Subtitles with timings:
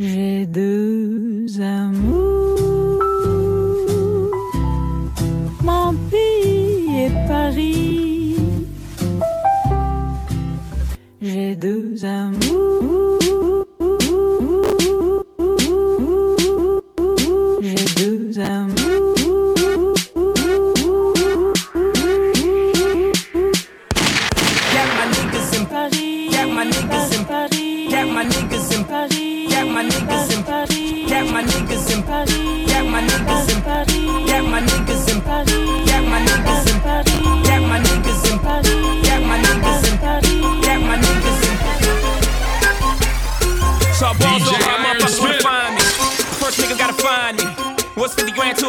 [0.00, 3.02] J'ai deux amours,
[5.64, 8.36] mon pays et Paris.
[11.20, 12.57] J'ai deux amours.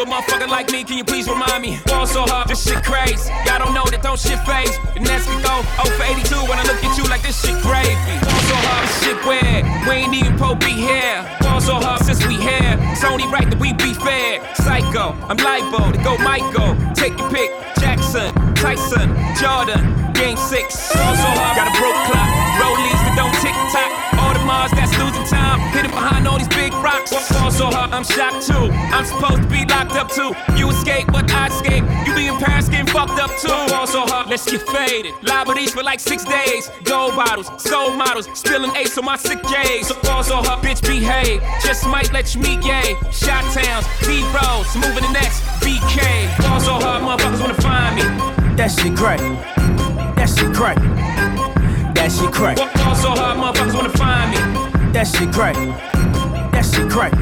[0.01, 0.83] A motherfucker like me?
[0.83, 1.79] Can you please remind me?
[1.85, 3.27] Ball so hard, this shit crazy.
[3.43, 4.71] Y'all don't know that don't shit phase.
[4.95, 7.59] And that's we go 0 for 82 when I look at you like this shit
[7.59, 8.15] gravy.
[8.23, 9.63] Ball so hard, this shit weird.
[9.87, 11.19] We ain't even pro be here.
[11.43, 12.79] Ball so hard since we here.
[12.95, 14.39] It's only right that we be fair.
[14.55, 16.79] Psycho, I'm libo to go Michael.
[16.95, 17.51] Take your pick.
[17.79, 20.51] Jackson, Tyson, Jordan, Game 6.
[20.95, 22.29] Ball so hard, got a broke clock.
[22.59, 23.91] Rollies that don't tick tock.
[24.19, 25.59] All the Mars that's losing time.
[25.71, 26.48] Hidden behind all these
[27.09, 28.69] Fall so hard, I'm shocked too.
[28.93, 30.31] I'm supposed to be locked up too.
[30.55, 31.83] You escape, but I escape.
[32.05, 33.47] You be in Paris getting fucked up too.
[33.73, 35.13] Fall so hard, let's get faded.
[35.23, 36.69] Liberties for like six days.
[36.83, 39.87] Gold bottles, soul models, spilling ace on my sick days.
[39.87, 41.41] So fall so hard, bitch behave.
[41.63, 42.95] Just might let you meet gay.
[43.11, 46.29] Shot towns, D Rose, moving the next BK.
[46.43, 48.03] Fall so hard, motherfuckers wanna find me.
[48.55, 49.19] That shit crack.
[50.15, 50.77] That shit crack.
[51.95, 52.57] That shit crack.
[52.57, 54.91] Fall so hard, motherfuckers wanna find me.
[54.93, 55.98] That shit crack.
[56.59, 57.13] That shit crack.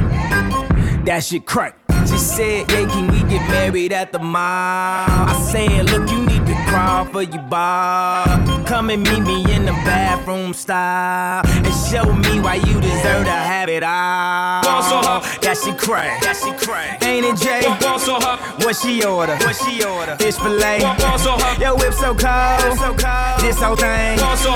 [1.05, 1.77] That shit crack.
[2.09, 4.41] She said, yeah, can we get married at the mall?
[4.41, 8.25] I said, look, you need to crawl for your bar.
[8.65, 11.43] Come and meet me in the bathroom style.
[11.45, 14.63] And show me why you deserve to have it all.
[14.81, 15.01] So.
[15.41, 16.19] That shit crack.
[16.23, 17.03] That shit crack.
[17.05, 17.61] Ain't it, Jay?
[17.99, 18.17] So
[18.65, 19.35] What she order?
[19.35, 20.15] What she order?
[20.15, 20.79] Fish fillet.
[20.79, 22.77] so hard, Yo, whip so cold.
[22.79, 23.41] So cold.
[23.41, 24.17] This whole thing.
[24.17, 24.55] so.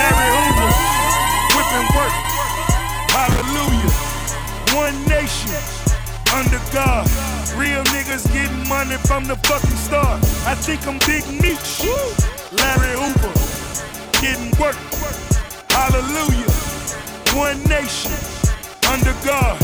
[0.00, 0.70] Larry Hoover.
[1.54, 2.14] Whipping work.
[3.12, 3.92] Hallelujah.
[4.72, 5.60] One nation.
[6.32, 7.04] Under God.
[7.60, 10.18] Real niggas getting money from the fucking start.
[10.48, 11.84] I think I'm Big Meech.
[12.60, 13.34] Larry Hoover.
[14.24, 14.78] Getting work.
[15.68, 16.50] Hallelujah.
[17.36, 18.16] One nation.
[18.88, 19.60] Under God.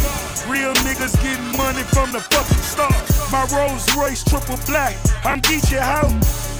[0.52, 3.02] Real niggas getting money from the fucking start.
[3.32, 4.94] My Rolls Royce triple black.
[5.24, 6.12] I'm Geechee out.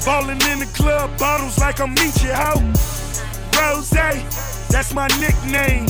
[0.06, 2.62] Ballin' in the club, bottles like I'm Meechee out.
[3.58, 5.86] Rose, that's my nickname.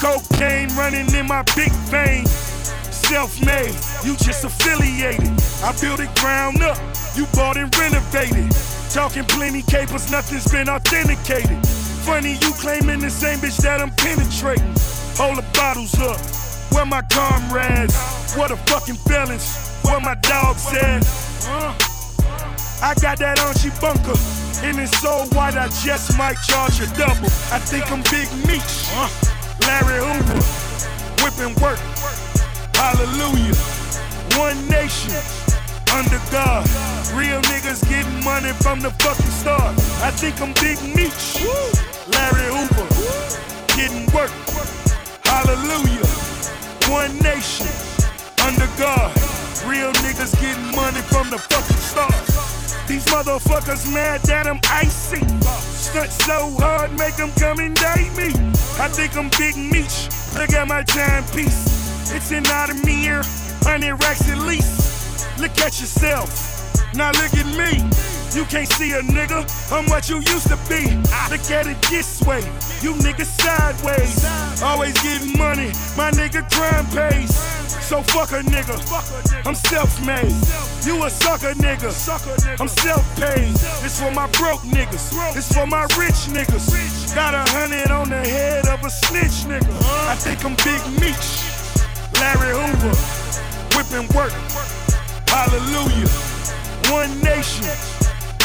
[0.00, 2.26] Cocaine running in my big vein.
[2.26, 5.30] Self-made, you just affiliated.
[5.62, 6.78] I built it ground up,
[7.14, 8.50] you bought and renovated.
[8.90, 11.64] Talking plenty capers, nothing's been authenticated.
[12.04, 14.74] Funny you claiming the same bitch that I'm penetrating.
[15.16, 16.20] Hold the bottles up,
[16.72, 17.94] where my comrades?
[18.34, 21.06] What a fucking felons, where my dogs at?
[21.46, 21.91] Uh.
[22.82, 24.18] I got that Archie bunker.
[24.66, 27.30] And it's so white, I just might charge a double.
[27.54, 28.90] I think I'm Big Meech.
[29.70, 30.42] Larry Hoover.
[31.22, 31.78] Whipping work.
[32.74, 33.54] Hallelujah.
[34.34, 35.14] One nation.
[35.94, 36.66] Under God.
[37.14, 39.78] Real niggas getting money from the fucking start.
[40.02, 41.38] I think I'm Big Meech.
[42.10, 42.90] Larry Hoover.
[43.78, 44.34] Getting work.
[45.22, 46.02] Hallelujah.
[46.90, 47.70] One nation.
[48.42, 49.14] Under God.
[49.70, 52.31] Real niggas getting money from the fucking start.
[53.02, 55.18] These motherfuckers mad that I'm icy.
[55.42, 58.30] Stunt so hard, make them come and date me.
[58.78, 60.08] I think I'm Big Meech.
[60.38, 62.12] Look at my timepiece.
[62.14, 63.26] It's an Audemar,
[63.64, 65.26] 100 racks at least.
[65.40, 66.30] Look at yourself.
[66.94, 67.82] Now look at me.
[68.38, 69.50] You can't see a nigga.
[69.72, 70.94] I'm what you used to be.
[71.30, 72.42] Look at it this way.
[72.82, 74.24] You niggas sideways.
[74.62, 75.72] Always getting money.
[75.96, 77.71] My nigga crime pays.
[77.92, 78.72] So fuck a nigga.
[79.44, 80.32] I'm self-made.
[80.88, 81.92] You a sucker nigga.
[82.58, 83.52] I'm self-paid.
[83.84, 85.12] This for my broke niggas.
[85.34, 87.14] This for my rich niggas.
[87.14, 89.68] Got a hundred on the head of a snitch nigga.
[90.08, 91.44] I think I'm Big Meech.
[92.16, 92.96] Larry Hoover.
[93.76, 94.32] Whipping work.
[95.28, 96.08] Hallelujah.
[96.88, 97.68] One nation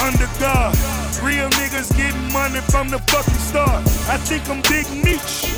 [0.03, 0.75] under God.
[1.23, 3.79] Real niggas getting money from the fucking start.
[4.11, 5.55] I think I'm Big Meech.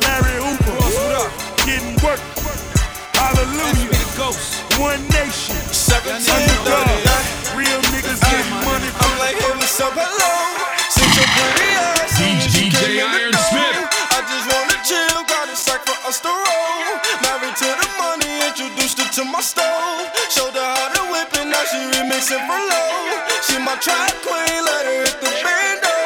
[0.00, 1.28] Larry Hoover.
[1.66, 2.47] Getting work.
[3.28, 3.92] Hallelujah.
[4.16, 4.64] Ghost.
[4.80, 5.52] One nation.
[5.68, 6.16] 17
[7.52, 10.32] Real niggas get money from I'm like, hey, what's up, hello?
[10.88, 12.08] Since your pretty eyes.
[12.16, 13.84] DJ, DJ Iron Smith.
[14.16, 15.20] I just wanna chill.
[15.28, 16.88] Got a sack for us to roll.
[17.20, 18.32] Married to the money.
[18.48, 20.08] Introduced her to my stove.
[20.32, 23.28] Showed her how to whip it, now she remixing for low.
[23.44, 24.56] She my track queen.
[24.64, 25.96] Let her hit the bando.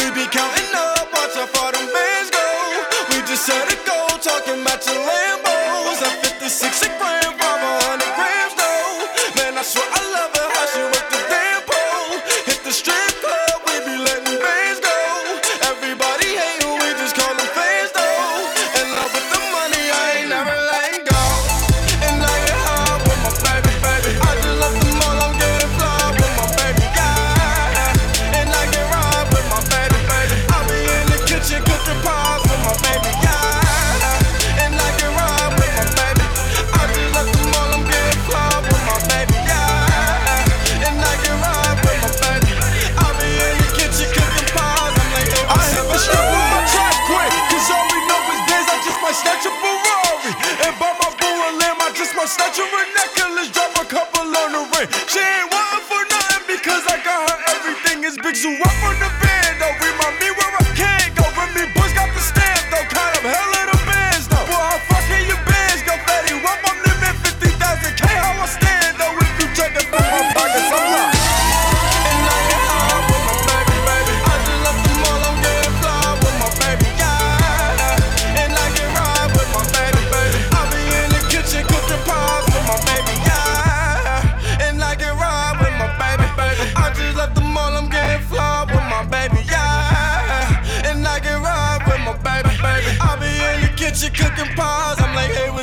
[0.00, 1.12] We be counting up.
[1.12, 2.48] Watch how far them bands go.
[3.12, 4.16] We just set a goal.
[4.16, 5.33] Talking about your land
[6.44, 7.23] the six grand.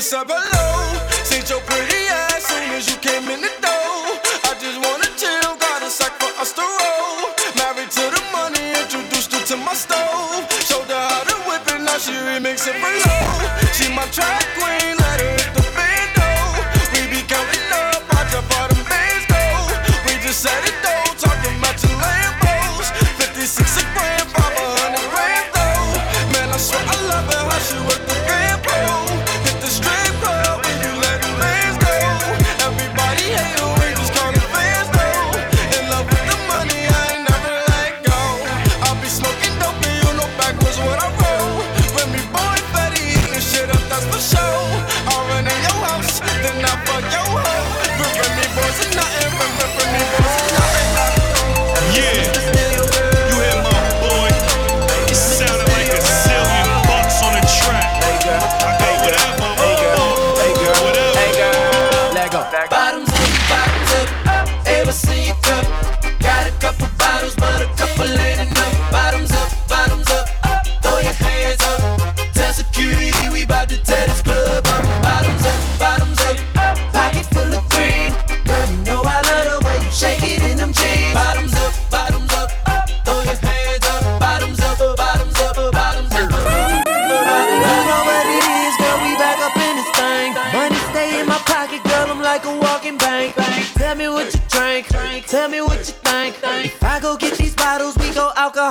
[0.01, 1.07] What's up, hello?
[1.24, 2.00] Since you're pretty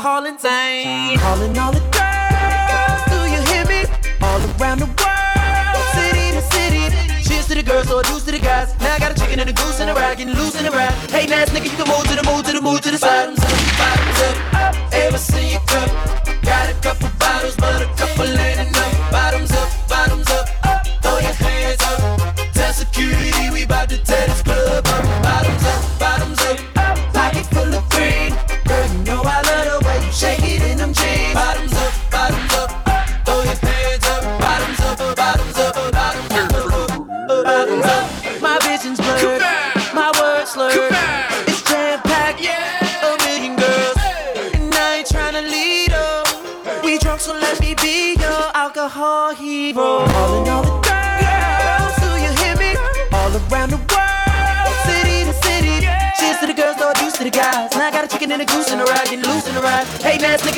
[0.01, 1.19] Harlan Zane.
[1.19, 3.85] Calling all the girls, do you hear me?
[4.23, 6.89] All around the world, city to city.
[7.23, 8.73] Cheers to the girls, or so deuce to the guys.
[8.81, 10.71] Now I got a chicken and a goose and a ride, getting loose in the
[10.71, 10.93] ride.
[11.11, 13.40] Hey, nice nigga, you can move to the move to the move to the side.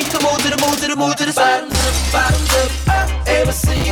[0.03, 1.69] shake the mood to the mood to the mood to the side.
[2.11, 3.82] Bottoms up, bottoms up, ever see.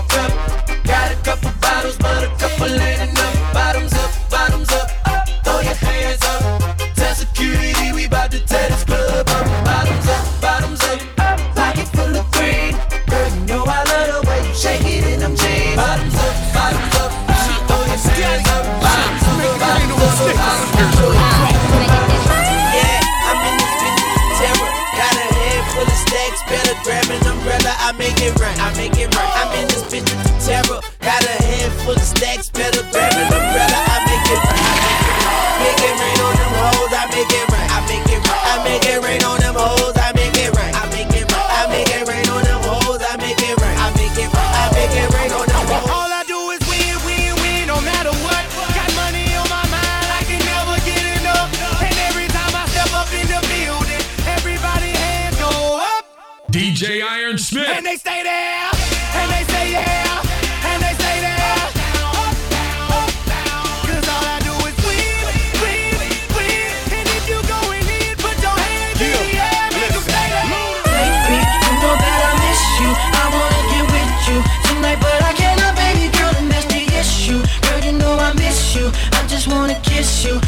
[79.51, 80.39] Wanna kiss you,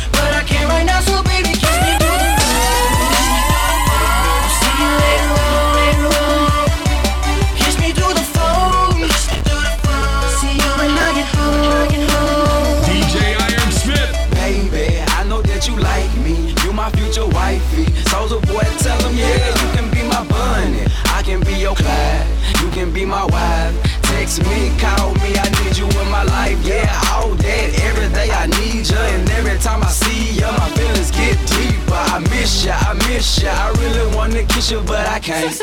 [33.43, 33.51] ya.
[33.51, 35.59] I really wanna kiss you, but I can't.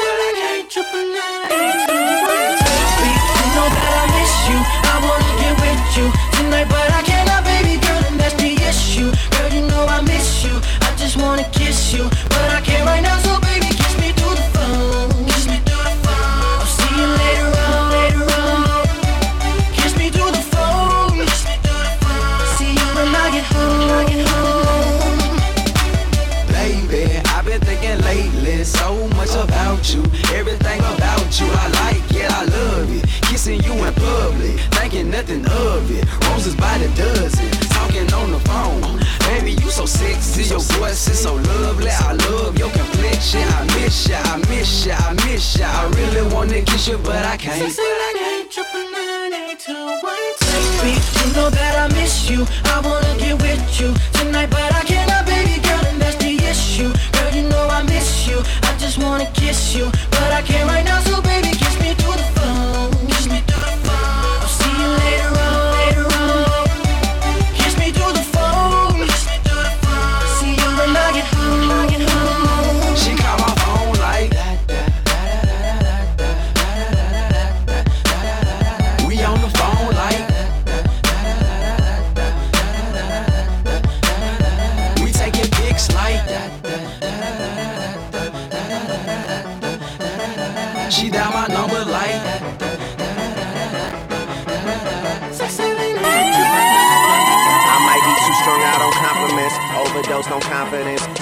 [1.49, 2.00] Baby,
[46.61, 47.59] wanna kiss you, but I can't.
[47.59, 47.77] Baby,
[51.19, 52.47] you know that I miss you.
[52.65, 54.90] I wanna get with you tonight, but I cannot,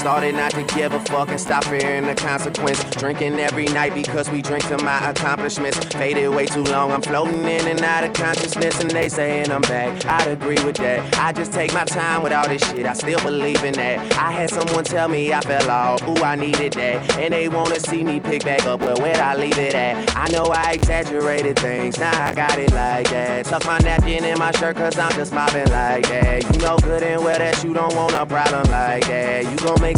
[0.09, 2.83] Started not to give a fuck and stop fearing the consequence.
[2.97, 5.77] Drinking every night because we drink to my accomplishments.
[5.89, 9.61] Faded way too long, I'm floating in and out of consciousness, and they saying I'm
[9.61, 10.07] back.
[10.07, 11.19] I'd agree with that.
[11.19, 13.99] I just take my time with all this shit, I still believe in that.
[14.15, 17.19] I had someone tell me I fell off, ooh, I needed that.
[17.19, 20.17] And they wanna see me pick back up, but where'd I leave it at?
[20.17, 23.45] I know I exaggerated things, now I got it like that.
[23.45, 26.51] Tuck my napkin in my shirt, cause I'm just mobbing like that.
[26.55, 29.45] You know good and well that you don't want a problem like that.
[29.45, 29.98] You gon' make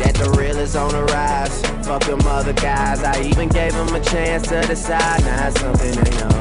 [0.00, 1.60] That the real is on the rise.
[1.86, 3.02] Fuck them other guys.
[3.02, 5.22] I even gave them a chance to decide.
[5.24, 6.40] Now it's something they know.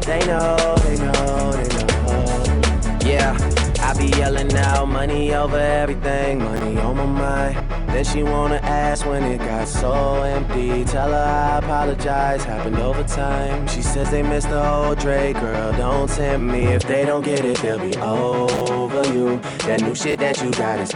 [0.00, 3.00] They know, they know, they know.
[3.04, 3.36] Yeah,
[3.80, 7.70] I be yelling out money over everything, money on my mind.
[7.88, 10.84] Then she wanna ask when it got so empty.
[10.84, 13.66] Tell her I apologize, happened over time.
[13.68, 15.72] She says they missed the whole Dre, girl.
[15.72, 16.66] Don't tempt me.
[16.66, 19.38] If they don't get it, they'll be over you.
[19.66, 20.92] That new shit that you got is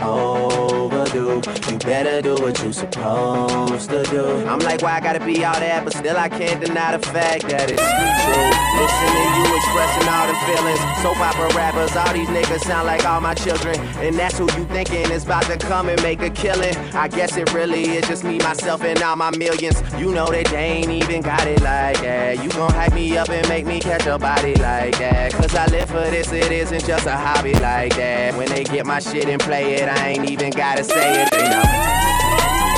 [1.04, 1.50] overdue.
[1.70, 4.26] You better do what you're supposed to do.
[4.46, 5.84] I'm like, why I gotta be all that?
[5.84, 7.82] But still, I can't deny the fact that it's
[8.24, 8.50] true.
[8.80, 10.80] Listening to you expressing all the feelings.
[11.02, 13.78] Soap opera rappers, all these niggas sound like like all my children.
[13.98, 16.76] And that's who you thinking is about to come and make a killing.
[16.94, 19.82] I guess it really is just me, myself, and all my millions.
[19.98, 22.42] You know that they ain't even got it like that.
[22.42, 25.32] You gon' hype me up and make me catch a body like that.
[25.32, 28.36] Cause I live for this, it isn't just a hobby like that.
[28.36, 31.28] When they get my shit and play it, I ain't even gotta say it.
[31.32, 31.64] They know.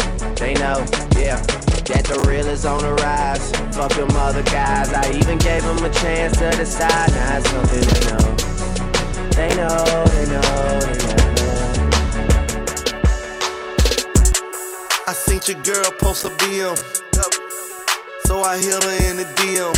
[0.41, 0.79] they know,
[1.21, 1.39] yeah.
[1.91, 3.51] That the real is on the rise.
[3.77, 4.93] Fuck them other guys.
[4.93, 7.11] I even gave them a chance to decide.
[7.11, 8.25] Now it's something they know.
[9.37, 11.21] They know, they know, they know.
[15.07, 17.10] I seen your girl post a BM.
[18.31, 19.75] So I hit her in the DM.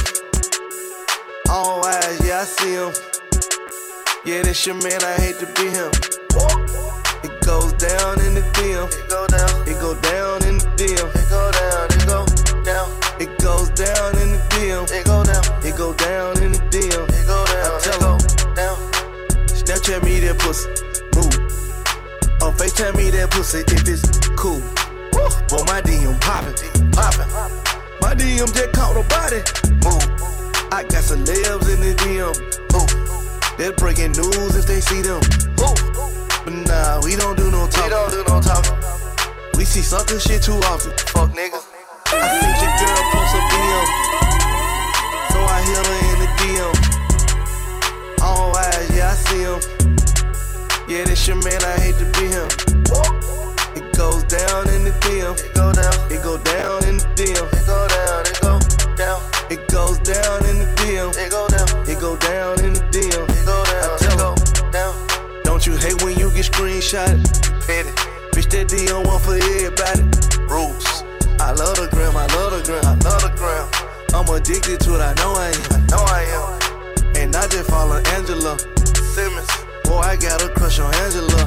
[1.48, 2.92] All eyes, yeah, I see him.
[4.26, 5.88] Yeah, that's your man, I hate to be him.
[7.24, 8.92] It goes down in the DM.
[8.92, 9.56] It go down.
[9.64, 11.08] It go down in the DM.
[11.16, 11.88] It go down.
[11.96, 12.28] It go
[12.60, 12.88] down.
[13.24, 14.84] It goes down in the DM.
[14.92, 15.44] It go down.
[15.64, 17.08] It go down in the DM.
[17.08, 17.72] It go down.
[17.72, 18.20] I tell her
[18.52, 18.76] down.
[19.48, 20.68] Snapchat me that pussy.
[21.16, 21.40] Move.
[22.44, 24.60] Or FaceTime me that pussy if it's cool.
[25.48, 26.52] Well, my DM poppin',
[26.92, 27.61] poppin'.
[28.02, 29.38] My DM just caught a body.
[29.86, 30.02] Move.
[30.74, 32.34] I got celebs in the DM.
[32.74, 33.56] Ooh.
[33.56, 35.22] They're breaking news if they see them.
[35.62, 35.70] Ooh.
[36.42, 37.84] But nah, we don't do no talking.
[37.84, 38.74] We don't do no talking.
[39.56, 40.90] We see sucker shit too often.
[41.14, 41.62] Fuck nigga.
[42.10, 43.86] I seen your girl post a DM.
[45.30, 46.74] So I hit her in the DM.
[48.20, 49.60] All eyes, yeah, I see him.
[50.88, 53.21] Yeah, this your man, I hate to be him.
[53.74, 55.32] It goes down in the DM.
[55.38, 55.94] It go down.
[56.12, 57.48] It go down in the DM.
[57.52, 58.20] It go down.
[58.26, 58.60] It go
[58.96, 59.20] down.
[59.50, 61.10] It goes down in the DM.
[61.16, 61.68] It go down.
[61.88, 63.24] It go down in the DM.
[63.28, 63.88] It go down.
[63.88, 64.94] I tell her, down.
[65.44, 67.24] Don't you hate when you get screenshotted?
[67.66, 67.90] Petty.
[68.32, 70.04] Bitch, that DM one for everybody.
[70.48, 71.04] Rules.
[71.40, 72.16] I love the gram.
[72.16, 72.84] I love the gram.
[72.84, 73.68] I love the gram.
[74.14, 75.00] I'm addicted to it.
[75.00, 75.62] I know I am.
[75.72, 77.16] I know I am.
[77.16, 78.58] And I just follow Angela
[79.16, 79.48] Simmons.
[79.84, 81.46] Boy, I got a crush on Angela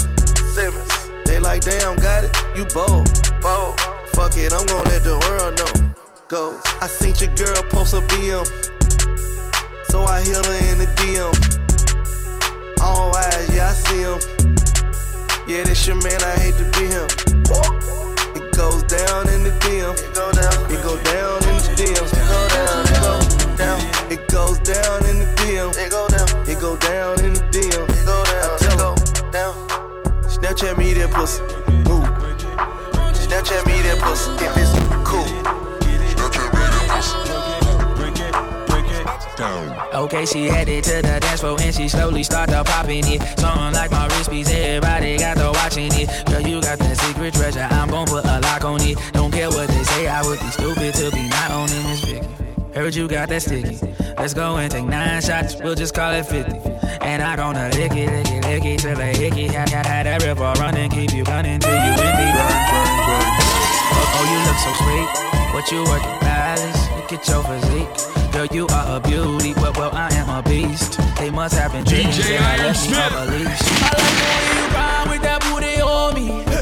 [0.53, 1.04] Simmons.
[1.35, 2.31] They like, damn, got it.
[2.55, 3.11] You bold.
[3.41, 3.75] Bold.
[4.15, 5.93] Fuck it, I'm gonna let the world know.
[6.29, 6.57] Go.
[6.79, 8.47] I seen your girl post a BM.
[9.91, 11.35] So I hit her in the DM.
[12.79, 14.15] All eyes, yeah, I see him.
[15.45, 17.03] Yeah, this your man, I hate to be him.
[18.39, 19.91] It goes down in the DM.
[19.91, 20.55] It go down.
[20.71, 22.15] It go down in the DMs.
[22.15, 22.87] It go down.
[22.87, 23.19] It go
[23.59, 23.79] down.
[24.09, 25.75] It goes down in the DM.
[25.83, 26.47] It go down.
[26.47, 27.83] It go down in the DM.
[27.91, 28.55] It go down.
[28.55, 29.64] It go down.
[30.45, 31.41] Snapchat me that pussy.
[31.89, 32.05] Move.
[33.17, 34.69] Snapchat me that pussy if it's
[35.01, 35.25] cool.
[36.13, 37.17] Snapchat me that pussy.
[39.95, 43.23] Okay, she headed to the dance floor and she slowly started popping it.
[43.39, 46.09] Something like my wrist piece, everybody got to watching it.
[46.27, 48.99] Girl, you got that secret treasure, I'm gon' put a lock on it.
[49.13, 51.94] Don't care what they say, I would be stupid to be not this big.
[52.75, 53.79] Heard you got that sticky.
[54.17, 56.51] Let's go and take nine shots, we'll just call it 50.
[56.99, 59.47] And I gonna lick it, lick it, lick it till they hickey.
[59.47, 62.27] Had, had, had that river running, keep you running till you empty.
[63.95, 65.07] Oh, oh, you look so sweet.
[65.55, 66.79] What you working balance?
[66.99, 68.33] Look at your physique.
[68.33, 70.99] Girl, you are a beauty, well, well, I am a beast.
[71.17, 72.99] They must have been dreams DJ that I am left Smith.
[72.99, 73.63] off a leash.
[73.71, 76.54] I like the way you ride with that booty on me.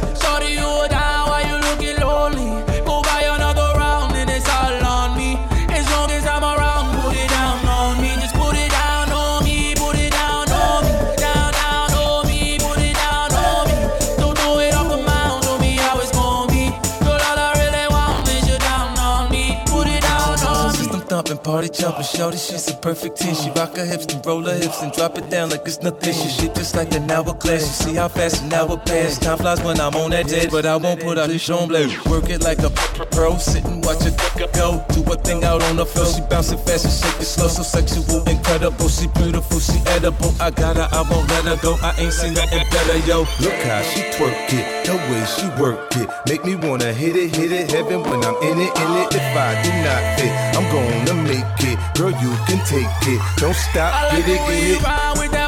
[21.54, 23.36] Party jumping, shorty, she's a perfect 10.
[23.36, 26.12] She rock her hips and roll her hips and drop it down like it's nothing.
[26.12, 27.62] She shit just like an hourglass.
[27.62, 29.20] You see how fast an hour pass.
[29.20, 31.94] Time flies when I'm on that jet, but I won't put out this on blade.
[32.06, 34.18] Work it like a pro, sit and watch it
[34.56, 34.84] go.
[34.94, 36.08] Do a thing out on the floor.
[36.08, 38.90] She bouncing fast and shake it slow, so sexual, incredible.
[38.90, 40.34] She beautiful, she edible.
[40.42, 41.78] I got her, I won't let her go.
[41.84, 43.28] I ain't seen nothing better, yo.
[43.46, 46.10] Look how she twerk it, the way she work it.
[46.28, 49.14] Make me wanna hit it, hit it, heaven when I'm in it, in it.
[49.14, 51.80] If I do not fit, I'm gonna make it.
[51.98, 53.22] Girl, you can take it.
[53.38, 55.43] Don't stop, I like get it, get it.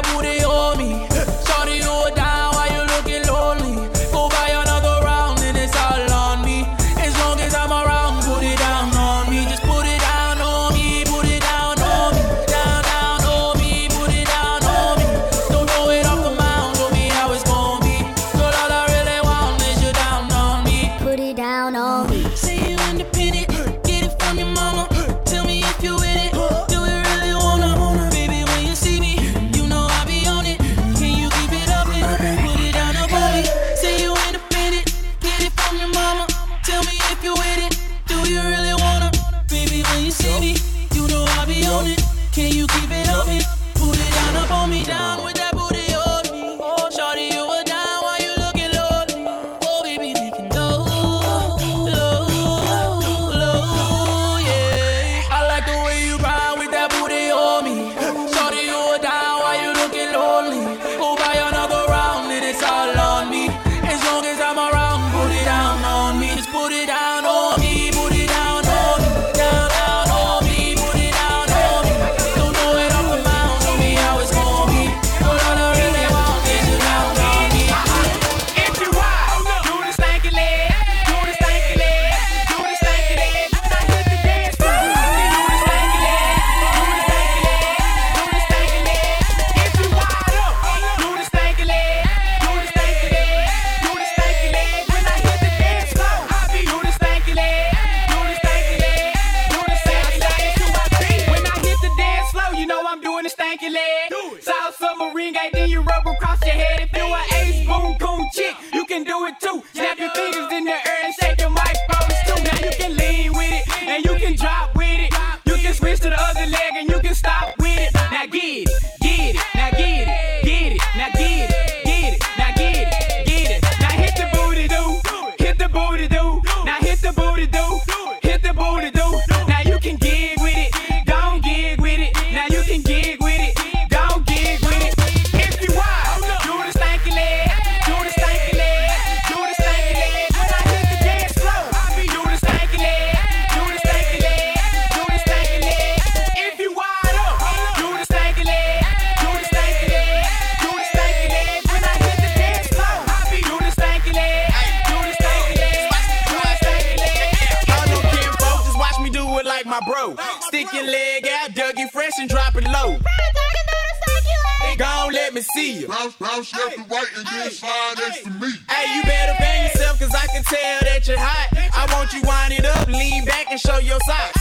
[173.56, 174.35] And show your socks.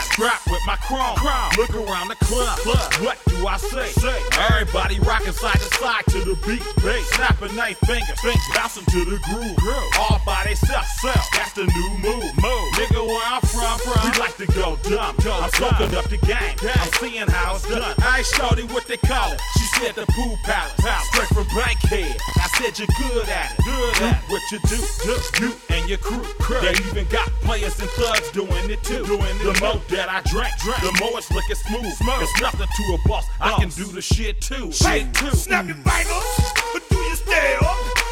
[0.00, 1.16] Strapped with my chrome.
[1.56, 2.58] Look around the club,
[3.00, 3.88] what do I say?
[3.92, 4.18] say?
[4.50, 7.04] Everybody rocking side to side to the beat, beat.
[7.14, 9.56] snapping they fingers, fingers, bouncing to the groove.
[9.98, 11.26] All by themselves, self.
[11.32, 12.32] That's the new move.
[12.40, 12.68] move.
[12.76, 15.16] Nigga, where I'm from, from, we like to go dumb.
[15.24, 16.56] I'm soaking up the game.
[16.62, 17.94] I'm seeing how it's done.
[18.02, 19.40] I shorty what they call it.
[19.58, 20.76] She said the pool palace,
[21.08, 22.16] straight from Bankhead.
[22.36, 23.64] I said you're good at it.
[23.64, 26.22] Good at what you do, do, you and your crew.
[26.60, 29.04] They even got players and thugs doing it too.
[29.06, 31.86] Doing it the more that I drink, drink, the more it's looking smooth.
[31.86, 33.24] It's nothing to a boss.
[33.40, 34.70] I can do the shit too.
[34.70, 35.30] Shit too.
[35.30, 37.62] Snap your fingers, but do you step?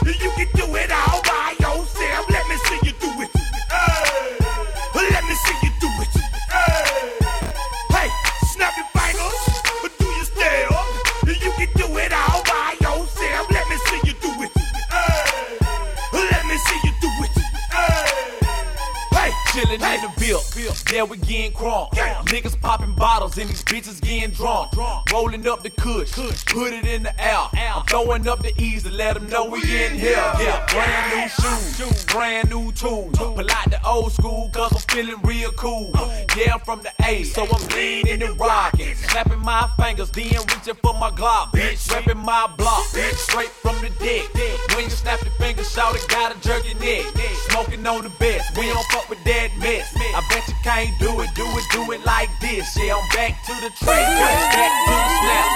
[0.06, 1.47] You can do it all by
[20.92, 21.90] yeah, we getting crunk.
[22.26, 24.72] Niggas popping bottles and these bitches getting drunk.
[25.12, 26.12] Rolling up the kush,
[26.46, 27.48] put it in the air.
[27.54, 30.16] I'm throwing up the ease to let them know we in here.
[30.38, 33.16] Yeah, brand new shoes, brand new tools.
[33.16, 35.92] Pull out the old school, cause I'm feeling real cool.
[36.36, 38.94] Yeah, I'm from the A, so I'm leaning and rocking.
[38.94, 41.52] Snapping my fingers, then reaching for my Glock.
[41.52, 44.28] Bitch, repping my block, bitch, straight from the dick.
[44.74, 47.04] When you snap your fingers, shout it, gotta jerk your neck.
[47.50, 49.97] Smoking on the best, we don't fuck with that mess.
[50.78, 52.78] Can't do it, do it, do it like this.
[52.78, 55.46] Yeah, I'm back to the track, back to the snap.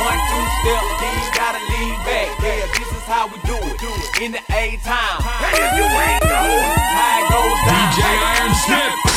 [0.00, 2.28] One, two step, then you gotta lean back.
[2.40, 4.22] Yeah, this is how we do it.
[4.22, 5.20] In the A time.
[5.20, 7.92] And if you ain't know it goes down.
[7.92, 9.09] DJ Iron Smith.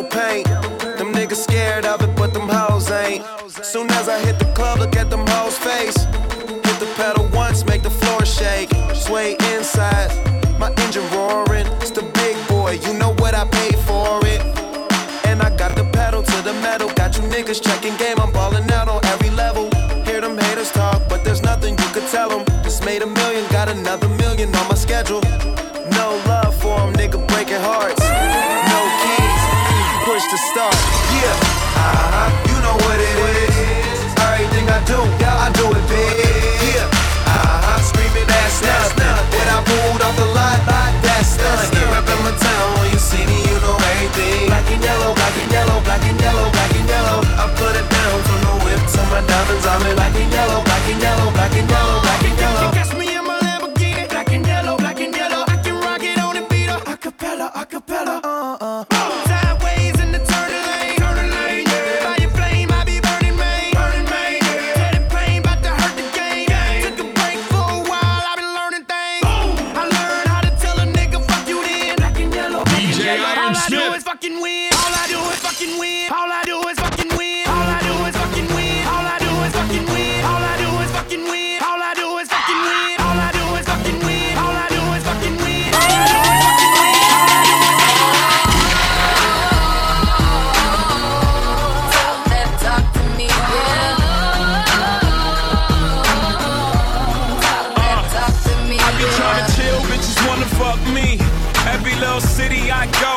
[0.00, 0.46] Yellow paint.
[0.98, 3.24] Them niggas scared of it, but them hoes ain't.
[3.62, 5.96] Soon as I hit the club, look at them hoes' face.
[5.96, 8.70] Hit the pedal once, make the floor shake.
[8.94, 10.10] Sway inside,
[10.58, 11.66] my engine roaring.
[11.80, 14.40] It's the big boy, you know what I paid for it.
[15.26, 16.90] And I got the pedal to the metal.
[16.94, 19.70] Got you niggas checking game, I'm balling out on every level.
[20.04, 22.44] Hear them haters talk, but there's nothing you could tell them.
[22.62, 25.20] Just made a million, got another million on my schedule.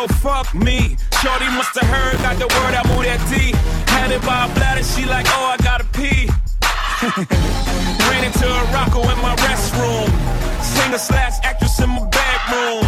[0.08, 0.98] City fuck me.
[1.22, 3.52] Shorty must have heard, got the word, I move that D.
[3.92, 6.28] Had it by a bladder, she like, oh, I gotta pee.
[8.10, 10.10] Ran into a rocko in my restroom.
[10.62, 12.88] Singer slash actress in my bedroom.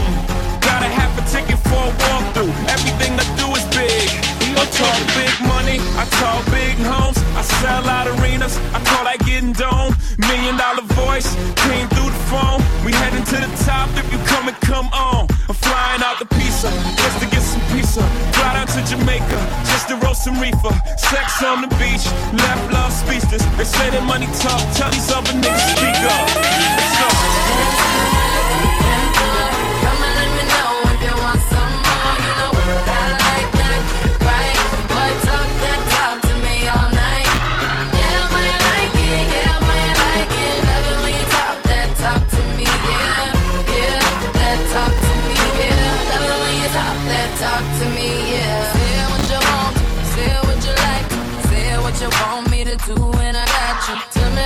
[0.61, 2.53] Got a half a ticket for a walkthrough.
[2.69, 4.04] Everything I do is big.
[4.57, 9.19] I talk big money, I talk big homes, I sell out arenas, I call that
[9.25, 9.95] getting dome.
[10.17, 11.27] Million dollar voice
[11.67, 12.63] came through the phone.
[12.85, 15.27] We heading to the top if you come and come on.
[15.49, 18.01] I'm flying out the pizza just to get some pizza.
[18.33, 20.73] Fly out to Jamaica just to roast some reefer.
[20.97, 23.43] Sex on the beach, left love speechless.
[23.59, 26.27] They say that money talk, tell these other niggas speak up.
[26.79, 27.09] Let's go.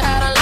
[0.02, 0.39] had a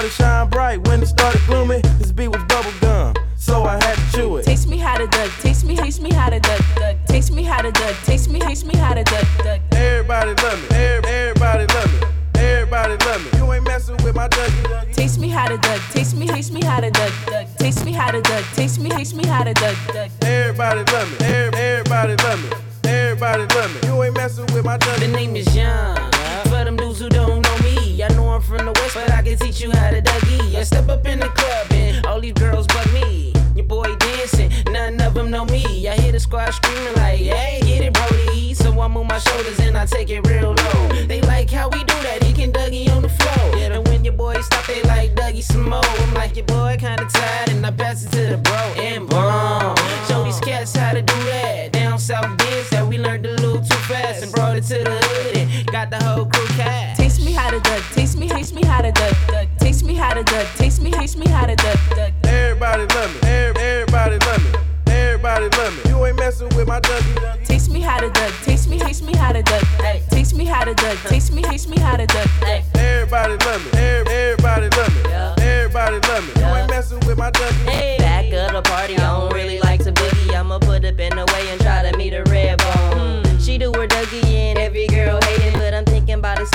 [0.00, 1.89] started shine bright, when it started blooming.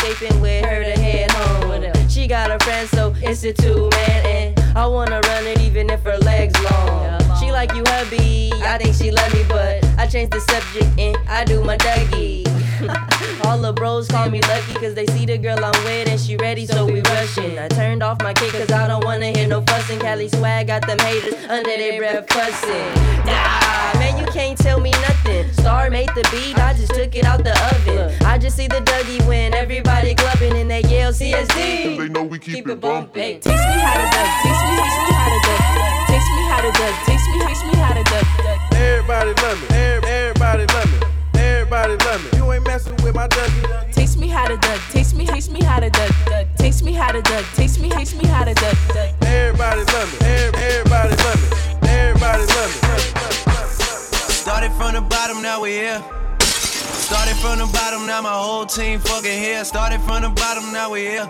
[0.06, 2.10] escaping with her to head home.
[2.10, 4.26] She got a friend, so it's a two man.
[4.26, 7.20] And I wanna run it even if her legs long.
[7.40, 8.52] She like you, hubby.
[8.64, 9.75] I think she love me, but
[10.06, 12.46] I change the subject and I do my Dougie.
[13.46, 16.38] All the bros call me lucky cause they see the girl I'm with and she
[16.38, 17.58] ready, so we rushing.
[17.58, 19.98] I turned off my kick cause I don't wanna hear no fussing.
[19.98, 22.94] Cali swag got them haters under their breath fussing.
[23.26, 25.52] Nah, man, you can't tell me nothing.
[25.54, 28.16] Star made the beat, I just took it out the oven.
[28.26, 31.98] I just see the Dougie win, everybody clubbing and they yell CSD.
[31.98, 33.40] They know we keep, keep it bumping.
[33.40, 35.76] Teach me how to duck, teach me, teach me how to duck
[36.56, 36.96] how to duck.
[37.06, 38.26] Teach me, teach me how to duck.
[38.72, 39.68] Everybody love me.
[39.76, 41.00] Everybody love me.
[41.40, 42.38] Everybody love me.
[42.38, 43.52] You ain't messing with my duck.
[43.92, 44.80] Teach me how to duck.
[44.92, 46.12] Teach me, teach me how to duck.
[46.58, 47.46] Teach me how to duck.
[47.56, 48.78] Teach me, teach me how to duck.
[49.22, 50.28] Everybody love me.
[50.28, 51.90] Everybody love me.
[51.90, 52.80] Everybody love me.
[54.44, 56.02] Started from the bottom, now we here.
[56.40, 59.66] Started from the bottom, now my whole team fucking here.
[59.66, 61.30] Started from the bottom, now we here.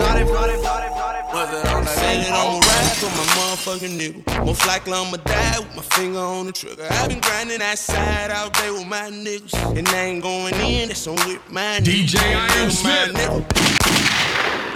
[0.00, 0.50] Started from
[1.30, 4.46] was it on Said that I'ma ride for my motherfucking nigga.
[4.46, 6.86] Most likely I'ma die with my finger on the trigger.
[6.90, 9.54] i been grinding that side out there with my niggas.
[9.76, 11.84] And they ain't going in, that's on with my nigga.
[11.84, 13.14] DJ Iron My Smith.
[13.14, 13.40] nigga.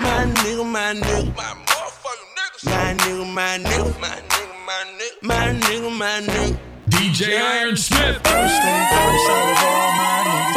[0.04, 1.36] My nigga, my nigga.
[1.36, 2.64] My motherfucking niggas.
[2.70, 4.00] My nigga, my nigga.
[4.00, 5.22] My nigga, my nigga.
[5.22, 6.58] My nigga, my nigga.
[6.90, 8.20] DJ Iron Smith.
[8.22, 10.53] First thing first, out of all my niggas.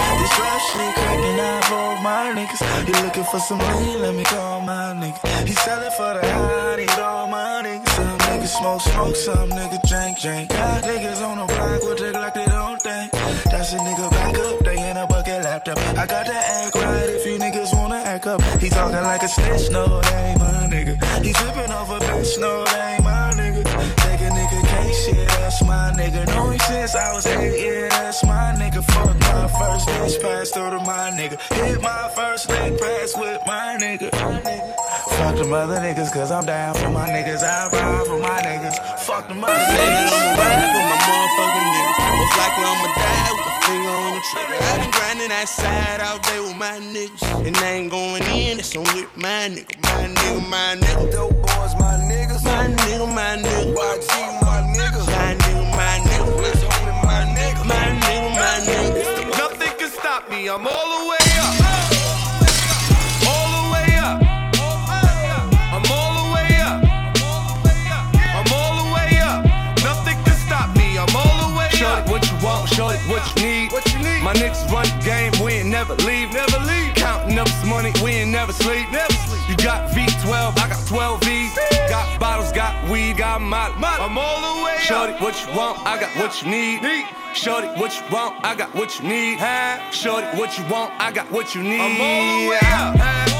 [0.68, 2.88] Shit cracking out all my niggas.
[2.88, 4.02] You looking for some lean?
[4.02, 5.48] Let me call my nigga.
[5.48, 7.90] He sellin' for the high, need all my niggas.
[7.96, 10.50] Some niggas smoke, smoke, some niggas drink, drink.
[10.50, 13.12] Got niggas on the block with the like they don't think.
[13.12, 15.78] That's a nigga back up, they in a bucket laptop.
[15.98, 18.42] I got to act right if you niggas wanna act up.
[18.62, 20.94] He talking like a snitch, no, that ain't my nigga.
[21.24, 21.82] He tripping a
[22.28, 22.97] bitch, no, that ain't
[30.08, 31.38] first pass through to my nigga.
[31.54, 34.10] Hit my first leg pass with my nigga.
[35.18, 37.44] Fuck them other niggas, cause I'm down for my niggas.
[37.44, 38.78] I ride for my niggas.
[39.00, 40.40] Fuck them other Said that I'ma niggas.
[40.40, 41.98] ride for my motherfucking niggas.
[42.20, 44.58] Most likely I'ma die with my finger on the trigger.
[44.64, 47.46] i been grinding that side out there with my niggas.
[47.46, 49.76] And they ain't going in, that's on with my nigga.
[49.84, 51.12] My nigga, my nigga.
[51.12, 52.44] Dope boys, my niggas.
[52.46, 53.76] My nigga, my nigga.
[53.76, 54.47] YG, my
[60.50, 61.17] I'm all the way
[74.28, 76.34] My niggas run the game, we ain't never leave.
[76.34, 76.94] Never leave.
[76.96, 78.92] Counting up some money, we ain't never sleep.
[78.92, 79.48] Never sleep.
[79.48, 81.58] You got V12, I got 12 V's.
[81.90, 83.74] Got bottles, got weed, got molly.
[83.80, 84.82] I'm all the way up.
[84.82, 87.08] Shorty, what you want, I got what you need.
[87.36, 89.40] Shorty, what you want, I got what you need.
[89.94, 91.80] Shorty, what you want, I got what you need.
[91.80, 93.00] I'm all the way up.
[93.00, 93.37] I'm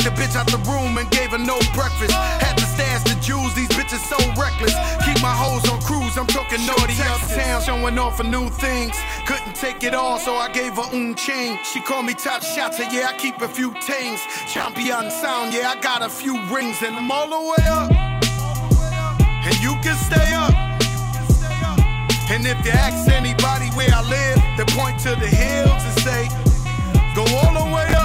[0.00, 2.12] Kicked the bitch out the room and gave her no breakfast.
[2.12, 4.72] Had to stash the jewels, these bitches so reckless.
[5.04, 8.96] Keep my hoes on cruise, I'm talking no uptown, showing off for new things.
[9.26, 11.58] Couldn't take it all, so I gave her un chain.
[11.64, 14.20] She called me top shotter, yeah, I keep a few tings.
[14.48, 17.92] Champion sound, yeah, I got a few rings, and I'm all the way up.
[19.44, 20.54] And you can stay up.
[22.30, 26.28] And if you ask anybody where I live, they point to the hills and say,
[27.14, 27.99] Go all the way up.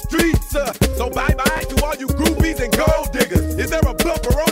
[0.00, 0.54] Streets.
[0.54, 3.54] Uh, so bye bye to all you groupies and gold diggers.
[3.58, 4.49] Is there a bumper on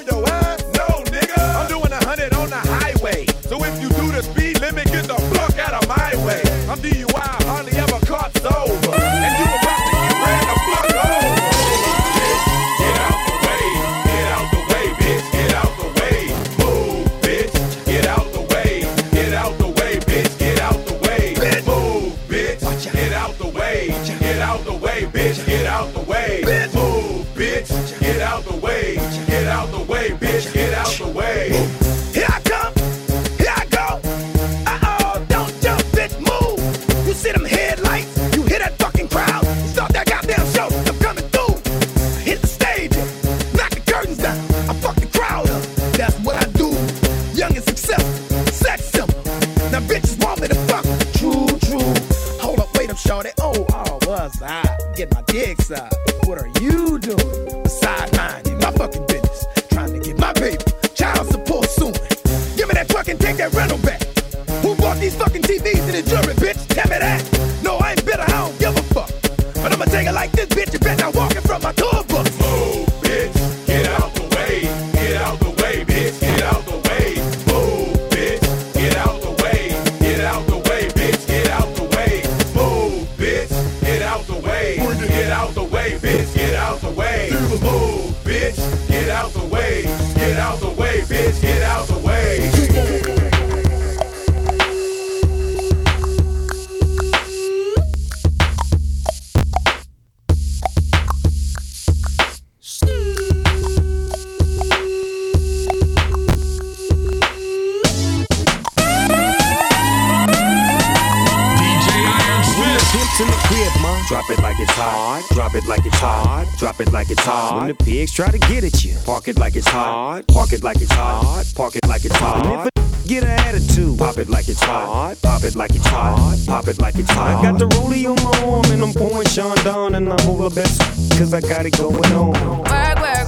[117.29, 117.59] hot.
[117.59, 120.27] When the pigs try to get at you, park it like it's hot.
[120.29, 121.45] Park it like it's hot.
[121.55, 122.47] Park it like it's hot.
[122.47, 125.17] And if a get an attitude, pop it like it's hot.
[125.23, 126.39] Pop it like it's hot.
[126.47, 127.39] Pop it like it's hot.
[127.39, 130.81] I got the rollie on my arm and I'm pouring Chandon and I'm over best
[131.19, 132.33] cause I got it going on.
[132.33, 133.28] Work, work, work, work,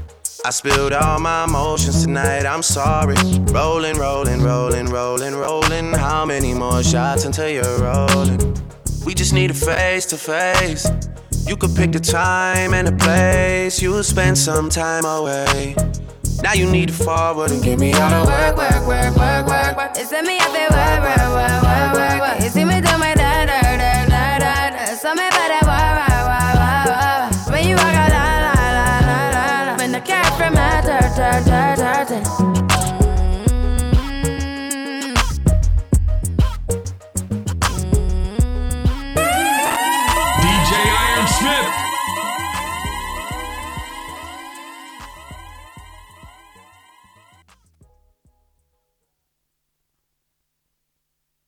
[0.43, 3.15] I spilled all my emotions tonight, I'm sorry.
[3.51, 5.93] Rolling, rolling, rolling, rolling, rolling.
[5.93, 8.39] How many more shots until you're rolling?
[9.05, 10.89] We just need a face to face.
[11.45, 13.79] You could pick the time and the place.
[13.83, 15.75] You'll spend some time away.
[16.41, 19.77] Now you need to forward and give me all the work, work, work, work, work,
[19.77, 19.91] work.
[19.95, 22.65] It's me, feel work, work, work, work, work, work.
[22.65, 22.70] Me